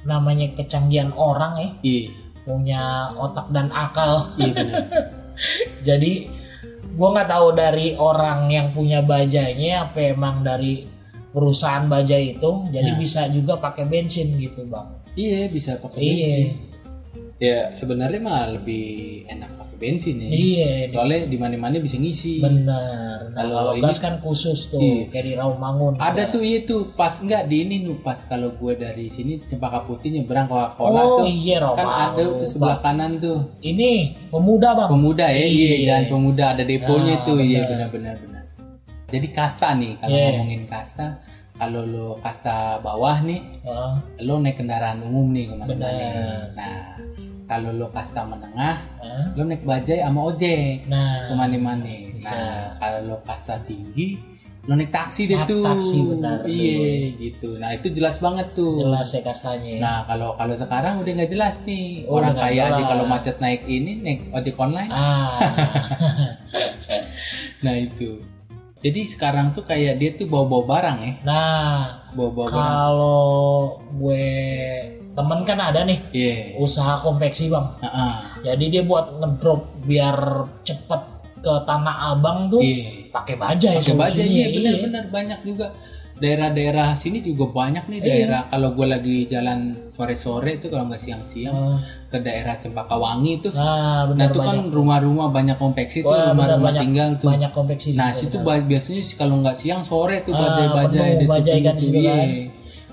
namanya 0.01 0.47
kecanggihan 0.53 1.11
orang 1.11 1.53
ya 1.57 1.69
iya 1.83 2.07
punya 2.41 2.83
otak 3.15 3.49
dan 3.49 3.67
akal. 3.69 4.31
iya 4.35 4.53
benar 4.53 4.85
Jadi 5.83 6.29
gua 6.93 7.11
nggak 7.11 7.27
tahu 7.27 7.47
dari 7.51 7.87
orang 7.93 8.47
yang 8.47 8.71
punya 8.71 9.03
bajainya 9.03 9.83
apa 9.83 9.99
emang 10.07 10.39
dari 10.39 10.87
perusahaan 11.27 11.83
bajai 11.83 12.39
itu 12.39 12.51
jadi 12.71 12.89
Nah. 12.89 12.97
bisa 12.97 13.27
juga 13.27 13.57
pakai 13.57 13.83
bensin 13.83 14.31
gitu 14.35 14.63
bang. 14.63 14.87
iya 15.13 15.51
bisa 15.51 15.75
pakai 15.75 15.99
Iya. 15.99 16.07
bensin 16.13 16.47
ya 17.35 17.67
sebenarnya 17.69 18.17
mah 18.17 18.47
lebih 18.49 18.85
enak 19.27 19.49
pakai 19.53 19.75
bensin 19.75 20.15
ya 20.17 20.29
Iya. 20.29 20.71
soalnya 20.87 21.25
di 21.25 21.35
mana 21.35 21.55
mana 21.57 21.77
bisa 21.77 21.95
ngisi 21.95 22.39
Benar. 22.39 23.27
Nah, 23.27 23.35
Kalau 23.35 23.53
kalau 23.53 23.73
ini- 23.73 23.83
gas 23.83 23.99
kan 23.99 24.15
khusus 24.17 24.59
tuh 24.67 24.79
Iya. 24.79 25.11
kayak 25.11 25.25
di 25.25 25.33
Rawamangun. 25.33 25.93
Ada 25.97 26.23
tuh 26.29 26.39
iya 26.39 26.63
tuh 26.63 26.91
pas 26.91 27.11
enggak 27.17 27.43
di 27.45 27.57
ini 27.61 27.75
nu 27.81 27.99
pas 27.99 28.15
kalau 28.21 28.53
gue 28.53 28.73
dari 28.73 29.09
sini 29.09 29.37
Cempaka 29.41 29.83
Putih 29.83 30.09
nyebrang 30.09 30.47
Coca-Cola 30.47 31.01
Oh 31.01 31.19
tuh 31.19 31.27
iya 31.27 31.59
kan 31.59 31.75
Rawamangun. 31.75 31.99
ada 32.07 32.23
tuh 32.33 32.47
sebelah 32.47 32.79
kanan 32.79 33.11
tuh 33.17 33.39
Ini 33.59 33.91
pemuda 34.29 34.69
bang. 34.73 34.89
pemuda 34.89 35.27
ya 35.27 35.43
iya 35.43 35.73
Iya. 35.75 35.87
dan 35.89 36.01
pemuda 36.07 36.45
ada 36.49 36.63
deponya 36.63 37.13
Ah, 37.13 37.25
tuh 37.25 37.37
iya 37.37 37.61
benar. 37.61 37.91
benar-benar 37.91 38.15
benar. 38.21 38.43
Jadi 39.05 39.27
kasta 39.29 39.75
nih 39.75 39.93
kalau 39.97 40.11
Iya. 40.13 40.27
ngomongin 40.33 40.63
kasta 40.65 41.19
kalau 41.53 41.83
lo 41.83 42.07
kasta 42.17 42.79
bawah 42.79 43.19
nih 43.21 43.43
Ah, 43.61 43.99
lo 44.19 44.39
naik 44.39 44.55
kendaraan 44.55 44.99
umum 45.01 45.27
nih 45.29 45.45
ke 45.45 45.53
mana-mana. 45.53 45.87
Nah 46.53 46.95
kalau 47.45 47.69
lo 47.71 47.87
kasta 47.89 48.25
menengah 48.25 48.75
ah. 48.97 49.25
lo 49.37 49.45
naik 49.45 49.61
bajai 49.61 50.01
sama 50.01 50.19
ojek 50.29 50.89
Nah, 50.89 51.29
ke 51.29 51.33
mana-mana. 51.33 51.95
Bisa. 52.11 52.33
Nah 52.33 52.59
kalau 52.77 52.99
lo 53.05 53.17
kasta 53.21 53.61
tinggi 53.63 54.17
lo 54.65 54.73
naik 54.73 54.89
taksi 54.89 55.29
deh 55.29 55.45
tuh. 55.45 55.61
taksi, 55.61 55.97
benar. 56.09 56.41
Iya 56.41 57.13
gitu. 57.21 57.61
Nah 57.61 57.69
itu 57.77 57.93
jelas 57.93 58.17
banget 58.17 58.49
tuh. 58.57 58.81
jelas 58.81 59.13
ya 59.13 59.21
kastanya. 59.21 59.73
Nah 59.77 59.97
kalau 60.09 60.33
kalau 60.33 60.57
sekarang 60.57 61.05
udah 61.05 61.11
nggak 61.21 61.29
jelas 61.29 61.61
nih 61.69 62.09
Oh, 62.09 62.17
orang 62.17 62.33
kaya 62.33 62.73
aja 62.73 62.81
kalau 62.81 63.05
macet 63.05 63.37
naik 63.37 63.61
ini 63.69 64.01
naik 64.01 64.19
ojek 64.33 64.57
online. 64.57 64.89
Ah, 64.89 65.37
Nah 67.65 67.75
itu. 67.77 68.21
Jadi 68.81 69.01
sekarang 69.09 69.49
tuh 69.49 69.65
kayak 69.65 69.97
dia 69.97 70.13
tuh 70.13 70.29
bawa-bawa 70.29 70.77
barang 70.77 70.97
ya, 71.01 71.13
nah 71.25 72.05
bawa-bawa 72.13 72.53
barang. 72.53 72.53
kalau 72.53 73.81
gue 73.97 74.29
temen 75.15 75.39
kan 75.41 75.57
ada 75.57 75.81
nih 75.81 75.99
Iya. 76.11 76.59
usaha 76.59 76.99
konveksi 76.99 77.47
bang. 77.47 77.65
Heeh. 77.79 78.13
Jadi 78.43 78.65
dia 78.69 78.83
buat 78.83 79.15
ngedrop 79.15 79.61
biar 79.81 80.17
cepet 80.61 81.01
ke 81.39 81.53
Tanah 81.63 82.11
Abang 82.11 82.51
tuh 82.51 82.59
Iya. 82.59 83.07
pakai 83.09 83.35
bajai 83.35 83.79
Pakai 83.79 83.95
bajai 83.95 84.11
solusinya, 84.11 84.35
iya 84.35 84.47
benar-benar 84.51 85.05
banyak 85.09 85.39
juga. 85.41 85.67
Daerah-daerah 86.15 86.95
sini 86.95 87.19
juga 87.19 87.51
banyak 87.51 87.91
nih 87.91 87.99
Iya. 87.99 88.07
daerah. 88.07 88.41
Kalau 88.47 88.71
gue 88.71 88.87
lagi 88.87 89.27
jalan 89.27 89.91
sore-sore 89.91 90.63
tuh 90.63 90.71
kalau 90.71 90.87
nggak 90.87 90.95
siang-siang 90.97 91.51
Ah, 91.51 91.75
ke 92.07 92.23
daerah 92.23 92.55
Cempaka 92.55 92.95
Wangi 92.95 93.43
tuh. 93.43 93.51
Nah, 93.51 93.59
Nah 93.59 93.99
benar 94.07 94.31
itu 94.31 94.39
kan 94.39 94.57
rumah-rumah 94.71 95.27
banyak 95.27 95.59
itu 95.99 96.07
Wah, 96.07 96.31
benar, 96.31 96.55
rumah-rumah 96.55 96.71
tinggal 96.79 97.09
tuh. 97.19 97.27
banyak 97.27 97.51
konveksi. 97.51 97.99
Nah 97.99 98.15
situ, 98.15 98.39
biasanya 98.39 99.03
kalau 99.19 99.43
nggak 99.43 99.55
siang 99.59 99.83
sore 99.83 100.23
tuh 100.23 100.31
Ah, 100.31 100.39
penuh 100.87 101.19
deh, 101.19 101.27
bajai 101.27 101.59
tuh, 101.59 101.63
kan 101.67 101.75
tuh, 101.75 101.91
iya. 101.91 102.15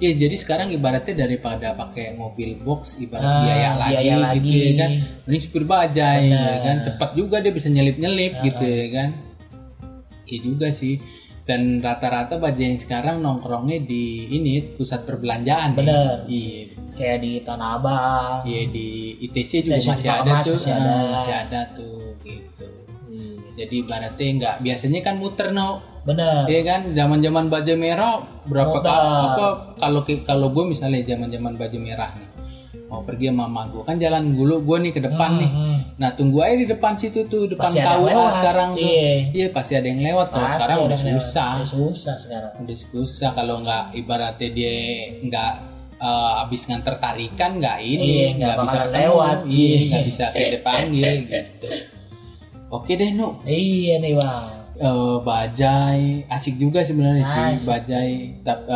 Iya 0.03 0.19
jadi 0.19 0.35
sekarang 0.35 0.69
ibaratnya 0.69 1.15
daripada 1.17 1.73
pakai 1.73 2.13
mobil 2.13 2.59
box 2.59 2.99
ibarat 2.99 3.23
Ah, 3.25 3.41
biaya 3.41 3.71
lagi 3.77 3.93
biaya 3.95 4.03
gitu 4.11 4.19
lagi. 4.19 4.59
ya 4.59 4.73
kan. 4.75 4.91
Ini 5.23 5.39
supir 5.39 5.63
bajai 5.65 6.23
ya 6.27 6.59
kan 6.61 6.77
cepat 6.83 7.11
juga 7.15 7.37
dia 7.39 7.53
bisa 7.53 7.69
nyelip-nyelip 7.69 8.33
Ah, 8.35 8.43
gitu 8.43 8.65
ya 8.67 8.87
kan. 8.91 9.11
Iya 10.25 10.39
juga 10.43 10.69
sih. 10.73 10.99
Dan 11.43 11.79
rata-rata 11.79 12.35
bajai 12.37 12.67
yang 12.69 12.79
sekarang 12.79 13.19
nongkrongnya 13.19 13.79
di 13.81 14.03
ini 14.29 14.75
pusat 14.75 15.03
perbelanjaan. 15.03 15.71
ya. 15.71 15.79
Benar. 15.79 16.17
Iya. 16.27 16.63
kayak 16.93 17.19
di 17.19 17.33
Tanah 17.41 17.69
Abang. 17.79 18.37
Iya 18.43 18.63
di 18.69 18.89
ITC 19.23 19.65
juga 19.65 19.79
ITC 19.79 19.87
masih 19.89 20.11
ada 20.11 20.31
Mas 20.31 20.45
tuh. 20.45 20.55
masih 20.55 20.73
ah, 20.73 20.77
ada. 20.77 20.95
masih 21.15 21.35
ada 21.37 21.61
tuh 21.73 21.99
gitu. 22.21 22.67
Hmm, 23.53 23.59
Jadi 23.59 23.75
ibaratnya 23.79 24.29
nggak 24.35 24.57
biasanya 24.61 25.01
kan 25.01 25.15
muter 25.17 25.49
no 25.51 25.69
Benar. 26.03 26.51
Iya 26.51 26.61
kan, 26.65 26.81
zaman-zaman 26.91 27.47
baju 27.47 27.73
merah 27.77 28.19
berapa 28.43 28.75
kali 28.77 29.07
apa 29.07 29.47
kalau 29.77 30.01
kalau 30.25 30.51
gue 30.51 30.65
misalnya 30.67 30.99
zaman-zaman 31.07 31.55
baju 31.55 31.79
merah 31.79 32.11
nih 32.13 32.27
mau 32.89 33.01
pergi 33.01 33.31
sama 33.31 33.47
mama 33.47 33.71
gue 33.71 33.83
kan 33.83 33.97
jalan 33.97 34.35
dulu 34.35 34.61
gue 34.63 34.77
nih 34.81 34.93
ke 34.93 35.01
depan 35.01 35.31
nih. 35.39 35.49
Hmm, 35.49 35.79
Nah 35.97 36.11
tunggu 36.13 36.41
aja 36.41 36.57
di 36.57 36.67
depan 36.67 36.93
situ 36.95 37.25
tuh 37.25 37.47
depan 37.47 37.65
KUA 37.69 38.05
lewat. 38.05 38.33
sekarang 38.35 38.69
tuh. 38.75 38.83
Iya. 38.83 39.13
Iya 39.31 39.47
pasti 39.49 39.73
ada 39.73 39.87
yang 39.87 40.03
lewat. 40.03 40.27
Kalau 40.29 40.49
sekarang 40.51 40.79
udah 40.83 40.99
susah, 40.99 41.51
Udah 41.55 41.69
susah 41.71 42.15
sekarang. 42.19 42.53
udah 42.59 42.77
susah 42.77 43.31
kalau 43.31 43.55
nggak 43.61 43.83
ibaratnya 43.95 44.49
dia 44.51 44.77
nggak 45.23 45.53
eh, 45.97 46.33
habis 46.37 46.67
nganter 46.67 46.95
tarikan 46.99 47.51
nggak 47.57 47.79
ini 47.81 48.05
Iya, 48.05 48.27
nggak 48.37 48.57
bisa 48.61 48.79
lewat. 48.91 49.37
Iya 49.47 49.71
Iya. 49.71 49.87
nggak 49.87 50.05
bisa 50.05 50.25
kita 50.35 50.59
panggil 50.61 51.11
gitu. 51.23 51.67
Oke 52.73 52.97
deh 52.97 53.13
Nu, 53.13 53.37
Iya 53.45 54.01
nih 54.01 54.17
bang. 54.17 54.45
Eh, 54.75 55.17
bajai 55.23 56.25
asik 56.27 56.57
juga 56.57 56.81
sebenarnya 56.81 57.23
sih 57.23 57.69
bajai 57.69 58.13
tapi 58.43 58.67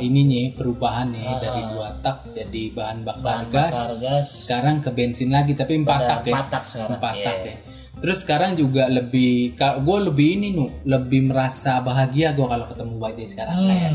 ininya 0.00 0.54
perubahan 0.54 1.10
nih 1.10 1.26
Ah. 1.26 1.36
dari 1.36 1.62
dua 1.68 1.88
tak 1.98 2.32
jadi 2.32 2.62
bahan 2.70 2.98
bakar 3.02 3.20
Bahan 3.20 3.44
gas 3.50 3.74
bakar 3.74 3.96
gas. 4.00 4.26
sekarang 4.40 4.76
ke 4.78 4.88
bensin 4.88 5.28
lagi 5.28 5.52
tapi 5.52 5.76
empat 5.76 6.00
tak 6.00 6.18
ya 6.22 6.32
Empat 6.32 6.46
tak 6.48 6.64
sekarang. 6.64 6.90
empat 6.96 7.12
Iya. 7.12 7.26
tak 7.26 7.36
ya 7.42 7.54
terus 8.00 8.18
sekarang 8.20 8.52
juga 8.54 8.84
lebih 8.88 9.32
gue 9.58 9.98
lebih 10.00 10.28
ini 10.32 10.48
nu 10.50 10.66
lebih 10.82 11.20
merasa 11.26 11.82
bahagia 11.82 12.32
gue 12.32 12.46
kalau 12.46 12.64
ketemu 12.64 12.94
bajai 12.96 13.26
sekarang 13.26 13.56
Hmm. 13.56 13.68
kayak 13.68 13.92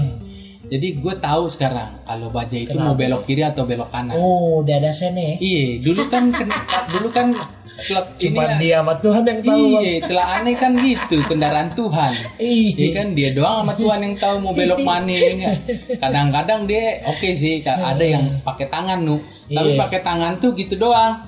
jadi 0.68 0.88
gue 0.98 1.14
tahu 1.16 1.44
sekarang 1.48 1.90
kalau 2.04 2.28
bajai 2.30 2.62
itu 2.64 2.76
mau 2.76 2.92
Kenapa? 2.92 3.00
belok 3.00 3.22
kiri 3.24 3.42
atau 3.42 3.64
belok 3.64 3.90
kanan 3.90 4.14
Oh, 4.14 4.62
udah 4.62 4.76
ada 4.76 4.92
sene. 4.92 5.40
iya 5.40 5.80
dulu 5.80 6.04
kan 6.06 6.30
dulu 6.94 7.10
kan 7.10 7.34
ini 7.78 8.02
Cuma 8.18 8.42
ya, 8.42 8.56
dia 8.56 8.76
sama 8.80 8.94
Tuhan 8.98 9.24
yang 9.24 9.40
tahu. 9.42 9.64
Iya 9.78 9.94
celah 10.02 10.28
aneh 10.34 10.56
kan 10.56 10.72
gitu 10.78 11.18
kendaraan 11.24 11.70
Tuhan 11.72 12.12
Iya. 12.38 12.72
Iya 12.74 12.90
kan 12.94 13.08
dia 13.12 13.30
doang 13.32 13.58
sama 13.62 13.74
Tuhan 13.76 14.00
yang 14.02 14.16
tahu 14.16 14.36
mau 14.40 14.52
belok 14.52 14.80
mana 14.82 15.12
ya 15.12 15.32
nggak? 15.34 15.56
Kadang-kadang 15.98 16.62
dia 16.66 16.84
oke 17.06 17.30
sih 17.32 17.60
ka- 17.60 17.76
ada 17.78 18.02
yang 18.02 18.40
pakai 18.42 18.68
tangan 18.68 19.00
nu, 19.00 19.20
tapi 19.46 19.70
Iya. 19.70 19.80
pakai 19.82 20.00
tangan 20.02 20.34
tuh 20.38 20.52
gitu 20.54 20.76
doang. 20.78 21.20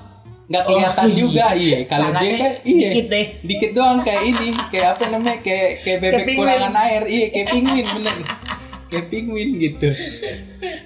nggak 0.48 0.64
Oh, 0.64 0.68
kelihatan 0.72 1.06
iya. 1.06 1.12
juga 1.14 1.46
iya 1.52 1.78
kalau 1.84 2.08
dia 2.14 2.32
kan 2.34 2.52
iya 2.64 2.88
dikit 2.88 3.06
deh. 3.12 3.26
dikit 3.44 3.70
doang 3.76 4.00
kayak 4.00 4.22
ini 4.24 4.48
kayak 4.72 4.96
apa 4.96 5.04
namanya 5.06 5.38
kayak 5.44 5.84
kayak 5.84 5.98
bebek 6.00 6.24
kurangan 6.32 6.72
air 6.78 7.02
iya 7.04 7.26
kayak 7.28 7.46
penguin 7.52 7.84
bener 7.86 8.16
kayak 8.88 9.06
penguin 9.06 9.48
gitu 9.54 9.88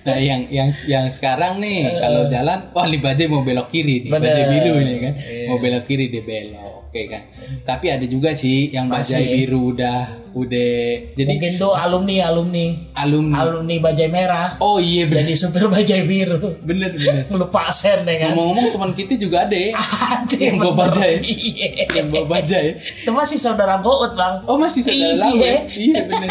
nah 0.02 0.18
yang 0.18 0.44
yang 0.48 0.68
yang 0.84 1.06
sekarang 1.08 1.56
nih 1.56 1.96
kalau 1.96 2.26
jalan 2.26 2.58
wah 2.70 2.84
li 2.84 2.98
bajai 2.98 3.26
mau 3.26 3.40
belok 3.40 3.68
kiri 3.68 4.02
nih 4.02 4.10
bajai 4.10 4.44
biru 4.48 4.74
nih 4.76 4.98
kan 5.00 5.12
Iya. 5.14 5.46
mau 5.46 5.56
belok 5.56 5.84
kiri 5.84 6.06
dia 6.08 6.20
belok 6.20 6.82
oke 6.84 7.00
kan 7.06 7.22
tapi 7.62 7.86
ada 7.88 8.04
juga 8.04 8.30
sih 8.32 8.68
yang 8.68 8.86
bajai 8.86 9.16
Masih. 9.16 9.32
biru 9.38 9.60
udah 9.72 10.00
udah 10.32 10.72
jadi 11.12 11.28
Mungkin 11.30 11.52
tuh 11.56 11.72
alumni 11.72 12.16
alumni 12.22 12.66
alumni 12.94 13.36
alumni 13.38 13.74
bajai 13.78 14.08
merah 14.08 14.56
oh 14.58 14.76
iya 14.76 15.04
bener 15.04 15.22
jadi 15.22 15.34
supir 15.38 15.64
bajai 15.66 16.02
biru. 16.02 16.56
bener 16.58 16.90
bener 16.90 17.24
Lupa 17.30 17.68
sen 17.70 18.00
ya 18.02 18.16
kan. 18.18 18.32
ngomong-ngomong 18.32 18.66
teman 18.72 18.90
kita 18.92 19.14
juga 19.16 19.44
ada 19.44 19.54
ya 19.54 19.72
Ada 19.76 20.36
yang 20.38 20.56
bawa 20.58 20.74
bajai. 20.82 21.14
Iya. 21.22 21.68
yang 21.92 22.08
bawa 22.08 22.26
bajai 22.30 22.66
Itu 22.98 23.10
masih 23.10 23.36
saudara 23.36 23.76
Gout 23.78 24.12
bang. 24.12 24.34
oh 24.44 24.56
masih 24.56 24.80
saudara 24.82 25.28
Iya. 25.28 25.36
ya? 25.38 25.56
iya 25.70 26.00
bener 26.02 26.30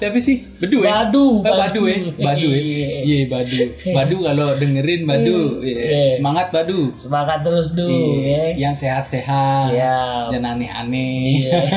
siapa 0.00 0.16
sih 0.16 0.40
bedu 0.56 0.80
ya 0.80 1.04
Badu, 1.04 1.38
Oh, 1.38 1.52
badu 1.52 1.82
ya 1.84 2.00
Badu. 2.00 2.16
badu 2.18 2.48
ya 2.48 2.60
Iya. 3.04 3.18
badu 3.28 3.56
badu 3.86 4.16
kalau 4.22 4.48
dengerin 4.56 5.04
badu 5.04 5.60
Iya. 5.60 5.76
Iya. 5.76 6.16
semangat 6.16 6.48
badu 6.48 6.96
Semangat 6.96 7.44
terus 7.44 7.76
du 7.76 7.84
Iya. 7.84 8.56
ya. 8.56 8.64
yang 8.64 8.74
sehat-sehat 8.74 9.70
Siap. 9.70 10.32
dan 10.32 10.42
aneh-aneh 10.46 11.44
Iya. 11.44 11.60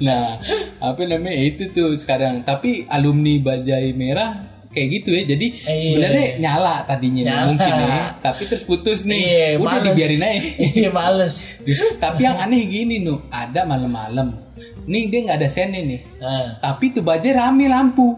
nah 0.00 0.40
apa 0.80 1.00
namanya 1.02 1.36
itu 1.38 1.68
tuh 1.70 1.92
sekarang 1.92 2.40
tapi 2.40 2.84
alumni 2.86 3.36
bajai 3.38 3.92
merah 3.92 4.49
kayak 4.70 4.88
gitu 4.92 5.10
ya 5.10 5.22
jadi 5.26 5.46
Iya. 5.60 5.82
sebenarnya 5.84 6.26
nyala 6.38 6.74
tadinya 6.84 7.22
Nyala. 7.24 7.46
mungkin 7.48 7.72
ya 7.74 7.98
tapi 8.20 8.42
terus 8.44 8.62
putus 8.62 9.02
nih 9.02 9.18
Iya, 9.20 9.46
udah 9.56 9.66
males. 9.72 9.84
dibiarin 9.88 10.20
aja 10.20 10.40
Iya 10.78 10.90
males. 10.90 11.34
tapi 12.02 12.20
yang 12.22 12.36
aneh 12.36 12.62
gini 12.64 12.96
nu 12.98 13.18
ada 13.28 13.60
malam-malam 13.64 14.38
nih 14.82 15.02
dia 15.06 15.18
nggak 15.24 15.38
ada 15.38 15.48
sennya 15.48 15.82
nih 15.82 16.00
Nah, 16.16 16.46
tapi 16.60 16.90
tuh 16.90 17.02
bajai 17.02 17.32
rame 17.32 17.66
lampu 17.66 18.14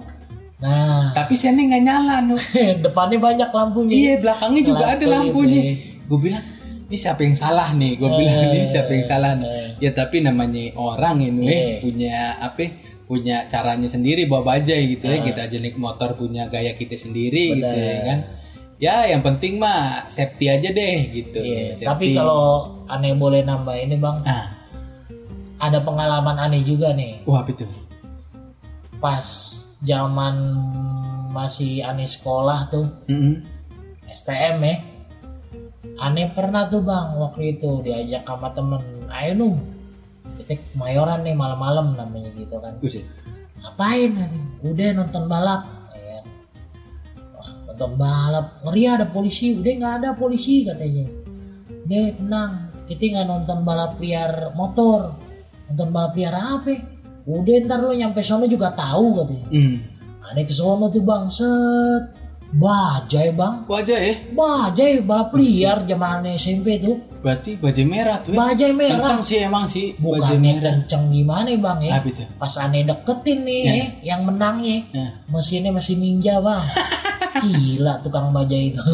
nah. 0.58 1.10
tapi 1.12 1.34
sennya 1.34 1.64
nggak 1.66 1.82
nyala 1.82 2.14
nu 2.20 2.36
depannya 2.84 3.18
banyak 3.18 3.50
lampunya. 3.50 3.92
iya 3.92 4.14
belakangnya 4.16 4.62
juga 4.62 4.84
ada 4.90 5.04
Lampu 5.04 5.40
lampunya 5.40 5.60
itu. 5.66 6.04
gue 6.04 6.18
bilang 6.20 6.44
ini 6.84 6.96
siapa 6.96 7.20
yang 7.22 7.32
salah 7.34 7.72
nih 7.72 7.96
gue 7.96 8.08
bilang 8.10 8.38
ini 8.52 8.68
siapa 8.68 8.90
yang 8.90 9.06
salah 9.06 9.32
nih 9.34 9.48
Eh. 9.48 9.68
ya 9.80 9.90
tapi 9.90 10.20
namanya 10.20 10.76
orang 10.76 11.16
ini 11.22 11.44
Iya. 11.46 11.74
punya 11.80 12.14
apa 12.38 12.60
punya 13.06 13.44
caranya 13.50 13.88
sendiri 13.90 14.24
bawa 14.30 14.56
bajai 14.56 14.96
gitu 14.98 15.04
ya. 15.08 15.20
Kita 15.20 15.40
aja 15.48 15.56
naik 15.58 15.76
motor 15.76 16.14
punya 16.14 16.46
gaya 16.48 16.72
kita 16.72 16.96
sendiri 16.96 17.58
gitu 17.60 17.76
ya 17.76 17.98
kan. 18.06 18.18
Ya 18.82 19.06
yang 19.06 19.22
penting 19.22 19.62
mah 19.62 20.10
safety 20.10 20.50
aja 20.50 20.74
deh 20.74 20.96
gitu. 21.14 21.38
Iya, 21.38 21.70
Safety. 21.70 21.86
Tapi 21.86 22.06
kalau 22.18 22.82
aneh 22.90 23.14
boleh 23.14 23.46
nambah 23.46 23.78
ini 23.78 23.94
bang, 23.94 24.18
ah. 24.26 24.58
Ada 25.62 25.78
pengalaman 25.86 26.42
aneh 26.42 26.66
juga 26.66 26.90
nih. 26.90 27.22
wah 27.22 27.46
itu? 27.46 27.62
Pas 28.98 29.22
zaman 29.86 30.34
masih 31.30 31.86
aneh 31.86 32.10
sekolah 32.10 32.66
tuh, 32.74 32.90
Mm-mm. 33.06 33.46
STM 34.10 34.58
ya. 34.66 34.76
Aneh 36.02 36.34
pernah 36.34 36.66
tuh 36.66 36.82
bang 36.82 37.14
waktu 37.22 37.54
itu 37.54 37.86
diajak 37.86 38.26
sama 38.26 38.50
temen, 38.50 38.82
ayo 39.14 39.38
nung 39.38 39.62
kita 40.40 40.60
kemayoran 40.72 41.20
nih 41.26 41.36
malam-malam 41.36 41.96
namanya 41.98 42.30
gitu 42.32 42.56
kan. 42.62 42.78
Buset. 42.78 43.04
Ngapain 43.62 44.10
aneh? 44.16 44.44
Udah 44.64 44.88
nonton 44.96 45.24
balap. 45.30 45.62
Ya. 45.94 46.20
Wah, 47.36 47.50
nonton 47.70 47.92
balap, 47.94 48.46
ngeri 48.66 48.82
ada 48.88 49.06
polisi, 49.06 49.54
udah 49.54 49.72
nggak 49.78 49.94
ada 50.02 50.08
polisi 50.18 50.66
katanya. 50.66 51.06
Udah 51.82 52.04
tenang, 52.18 52.52
kita 52.86 53.02
nggak 53.12 53.26
nonton 53.26 53.58
balap 53.62 53.92
liar 54.02 54.54
motor, 54.54 55.18
nonton 55.70 55.88
balap 55.90 56.12
liar 56.18 56.34
apa? 56.34 56.74
Udah 57.22 57.54
ntar 57.66 57.80
lo 57.86 57.94
nyampe 57.94 58.18
sono 58.22 58.50
juga 58.50 58.74
tahu 58.74 59.22
katanya. 59.22 59.46
Hmm. 59.54 59.76
Aneh 60.26 60.44
ke 60.48 60.54
sono 60.54 60.90
tuh 60.90 61.02
bang, 61.06 61.30
set, 61.30 62.21
bajai 62.52 63.32
bang, 63.32 63.64
wajah 63.64 63.96
ya 63.96 64.12
bajai 64.30 65.00
balap 65.00 65.32
liar 65.32 65.82
zaman 65.82 66.20
SMP 66.32 66.76
tuh, 66.76 67.00
berarti 67.18 67.56
bajai 67.56 67.82
merah 67.82 68.20
tuh 68.20 68.30
ya 68.30 68.36
bajai 68.38 68.70
merah. 68.70 69.08
kencang 69.08 69.20
sih 69.22 69.38
emang 69.40 69.64
sih 69.64 69.94
bajai 69.94 70.36
Bukannya 70.36 70.50
kenceng 70.60 71.02
gimana 71.08 71.48
bang 71.50 71.78
ya? 71.80 71.90
apa 71.96 72.06
itu 72.06 72.22
Pas 72.36 72.52
aneh 72.58 72.82
deketin 72.82 73.38
nih, 73.42 73.60
Ya. 73.64 73.84
yang 74.12 74.20
menangnya 74.22 74.84
Ya. 74.92 75.06
mesinnya 75.26 75.70
mesin 75.70 75.98
ninja 75.98 76.38
bang. 76.38 76.60
Gila 77.42 77.96
tukang 77.98 78.28
bajai 78.28 78.68
itu. 78.68 78.84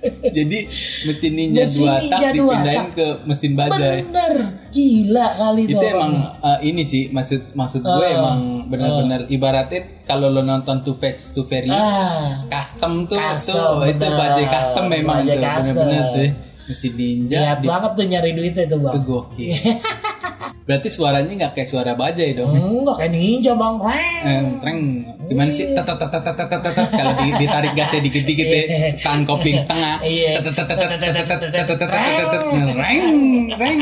Jadi 0.36 0.58
mesin 1.02 1.32
ninja 1.32 1.62
Mesin 1.62 1.80
dua 1.80 1.94
ninja 1.98 2.16
tak 2.18 2.32
dua 2.32 2.54
dipindahin 2.54 2.78
tak. 2.80 2.88
ke 2.92 3.06
mesin 3.22 3.52
bajai. 3.52 3.98
Bener, 4.02 4.34
gila 4.70 5.26
kali 5.34 5.60
itu. 5.62 5.72
Itu 5.72 5.84
emang 5.86 6.12
eh, 6.38 6.58
ini 6.62 6.82
sih 6.82 7.02
maksud 7.08 7.40
maksud 7.52 7.80
gue 7.80 8.02
Eh, 8.02 8.14
emang 8.14 8.40
benar-benar 8.66 9.20
ibaratnya 9.26 9.80
kalau 10.02 10.28
lo 10.28 10.40
nonton 10.40 10.80
Too 10.80 10.94
Fast 10.94 11.32
Too 11.32 11.44
Furious 11.44 11.72
Ah, 11.72 12.44
custom 12.46 13.04
tuh 13.04 13.16
Custom, 13.16 13.54
tuh 13.78 13.88
itu 13.88 13.98
benar. 13.98 14.16
bajai 14.16 14.46
custom 14.46 14.84
memang 14.86 15.16
Bajai 15.20 15.36
tuh 15.36 15.42
benar-benar 15.42 16.04
tuh 16.10 16.28
mesin 16.62 16.92
ninja 16.94 17.38
di 17.56 17.66
banget 17.66 17.92
tuh 17.92 18.06
nyari 18.06 18.30
duitnya 18.30 18.64
tuh 18.64 18.78
bang. 18.78 18.92
itu 18.92 19.00
gokil. 19.02 19.50
Berarti 20.40 20.88
suaranya 20.88 21.32
nggak 21.36 21.52
kayak 21.52 21.68
suara 21.68 21.92
bajai 21.92 22.32
dong. 22.32 22.56
Enggak 22.56 22.96
kayak 22.96 23.12
ninja 23.12 23.52
bang. 23.52 23.74
Eh, 24.20 24.40
treng 24.58 24.78
gimana 25.26 25.50
sih 25.50 25.70
tet 25.70 25.84
tet 25.84 26.00
tet 26.00 26.24
tet 26.26 26.48
tet 26.50 26.74
kalau 26.90 27.12
di- 27.14 27.36
ditarik 27.36 27.72
gasnya 27.72 28.00
dikit-dikit 28.02 28.46
ya 28.46 28.62
tahan 28.98 29.22
kopling 29.22 29.56
setengah 29.56 30.02
Iya. 30.02 30.40
tet 30.40 30.50
tet 30.50 30.66
tet 30.66 30.78
tet 30.80 30.90
tet 30.90 31.12
tet 31.14 31.38
tet 31.54 31.78
tet 31.78 31.88
tet 32.26 32.42
reng 32.72 33.04
reng 33.52 33.80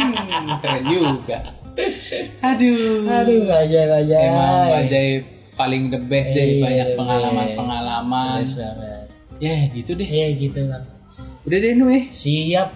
keren 0.61 0.83
juga 0.85 1.39
aduh 2.41 3.07
Aduh 3.09 3.41
bajai 3.47 3.85
bajai. 3.87 4.23
emang 4.25 4.67
bajai 4.69 5.09
paling 5.55 5.83
the 5.89 6.01
best 6.01 6.31
deh 6.33 6.45
Iya, 6.45 6.61
banyak 6.61 6.87
the 6.87 6.97
pengalaman 6.97 7.45
best. 7.45 7.57
pengalaman 7.57 8.39
Yes, 8.39 8.53
banget. 8.55 9.07
ya 9.39 9.57
gitu 9.73 9.91
deh 9.95 10.09
Iya 10.09 10.27
gitu 10.37 10.61
bang. 10.65 10.85
udah 11.47 11.59
deh 11.59 11.73
nu 11.73 11.87
eh 11.89 12.05
Siap 12.11 12.69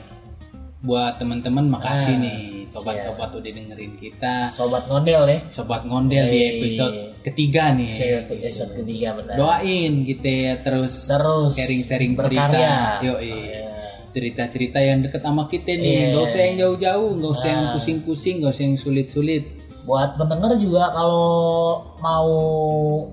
buat 0.80 1.12
teman-teman 1.16 1.68
makasih 1.68 2.14
Ah, 2.14 2.22
nih 2.62 2.70
sobat-sobat 2.70 3.30
udah 3.32 3.50
dengerin 3.50 3.92
kita 3.94 4.46
sobat 4.46 4.86
ngondel 4.86 5.26
ya. 5.26 5.38
sobat 5.50 5.82
ngondel 5.82 6.24
di 6.24 6.38
Iya. 6.38 6.48
episode 6.56 6.96
ketiga 7.20 7.62
nih 7.70 7.90
episode 7.90 8.72
ketiga 8.74 9.08
benar. 9.18 9.34
doain 9.34 9.92
kita 10.02 10.30
ya 10.30 10.54
terus 10.60 10.94
Terus 11.06 11.52
sharing-sharing 11.52 12.12
cerita 12.14 12.58
yo 13.00 13.14
Iya. 13.18 13.60
cerita-cerita 14.08 14.78
yang 14.78 15.00
deket 15.00 15.20
sama 15.20 15.44
kita 15.46 15.72
nih 15.72 15.82
Iya. 15.82 16.06
nggak 16.12 16.24
usah 16.24 16.40
yang 16.40 16.56
jauh-jauh 16.58 17.10
nggak 17.16 17.32
usah 17.32 17.48
yang 17.48 17.64
Nah. 17.64 17.72
pusing-pusing 17.74 18.34
nggak 18.38 18.52
usah 18.52 18.64
yang 18.64 18.76
sulit-sulit 18.76 19.44
Buat 19.82 20.14
pendengar 20.14 20.54
juga 20.56 20.94
kalau 20.94 21.26
mau 21.98 22.30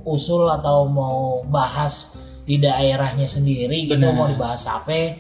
usul 0.06 0.46
atau 0.46 0.86
mau 0.86 1.42
bahas 1.44 2.14
di 2.46 2.62
daerahnya 2.62 3.26
sendiri 3.26 3.90
gitu 3.90 4.06
mau 4.14 4.30
dibahas 4.30 4.70
apa 4.70 5.18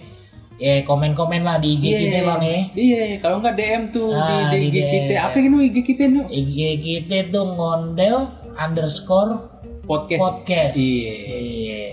ya 0.60 0.84
komen-komen 0.84 1.40
lah 1.40 1.56
di 1.56 1.74
IG 1.74 1.84
kita 1.88 2.20
bang 2.22 2.42
ya. 2.42 2.60
iya 2.76 3.02
kalau 3.18 3.40
nggak 3.40 3.56
DM 3.56 3.84
tuh 3.90 4.12
Ah, 4.12 4.52
di, 4.52 4.68
di 4.68 4.68
IG 4.70 4.78
kita 4.84 5.14
apa 5.24 5.38
ini 5.38 5.56
IG 5.66 5.78
kita 5.86 6.04
nu 6.06 6.28
IG 6.28 6.58
kita 6.80 7.32
tuh 7.32 7.48
ngondel 7.50 8.28
underscore 8.54 9.48
podcast, 9.84 10.20
podcast. 10.22 10.76
iya 10.76 11.14
Iya. 11.32 11.84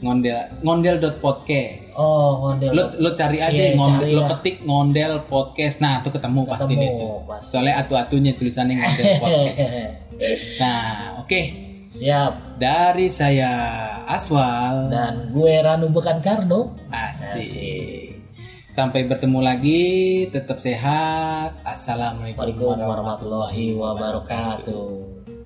ngondel 0.00 0.34
ngondel.podcast 0.60 1.94
Oh 1.94 2.42
ngondel. 2.42 2.72
lo 2.72 2.82
lo 2.96 3.10
cari 3.12 3.38
aja 3.38 3.52
Iya, 3.52 3.76
ngondel 3.76 4.02
cari 4.02 4.16
lo 4.16 4.22
ketik 4.26 4.56
ngondel 4.62 5.12
podcast 5.26 5.78
nah 5.78 6.00
tuh 6.00 6.10
ketemu, 6.10 6.42
pasti 6.44 6.64
Ketemu, 6.66 6.80
deh 6.80 6.90
tuh 6.96 7.14
pasti. 7.28 7.46
soalnya 7.46 7.74
atu-atunya 7.78 8.32
tulisannya 8.34 8.74
ngondel 8.78 9.06
podcast 9.20 9.72
nah 10.60 10.82
oke 11.20 11.40
Siap. 11.84 12.51
Dari 12.62 13.10
saya 13.10 13.50
Aswal 14.06 14.86
Dan 14.86 15.34
gue 15.34 15.50
Ranu 15.58 15.90
Bekan 15.90 16.22
Karno. 16.22 16.78
Asik. 16.94 18.14
Sampai 18.70 19.04
bertemu 19.10 19.42
lagi, 19.42 19.84
tetap 20.30 20.62
sehat. 20.62 21.58
Assalamualaikum 21.66 22.78
warahmatullahi 22.78 23.74
wabarakatuh. 23.74 25.41